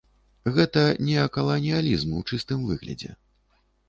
Гэта 0.53 0.85
неакаланіялізм 1.09 2.15
у 2.21 2.21
чыстым 2.31 2.65
выглядзе. 2.71 3.11